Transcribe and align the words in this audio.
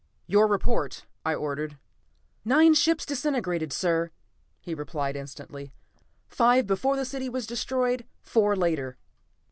"Your 0.25 0.47
report," 0.47 1.05
I 1.23 1.35
ordered. 1.35 1.77
"Nine 2.43 2.73
ships 2.73 3.05
disintegrated, 3.05 3.71
sir," 3.71 4.09
he 4.59 4.73
replied 4.73 5.15
instantly. 5.15 5.73
"Five 6.27 6.65
before 6.65 6.95
the 6.95 7.05
city 7.05 7.29
was 7.29 7.45
destroyed, 7.45 8.05
four 8.23 8.55
later." 8.55 8.97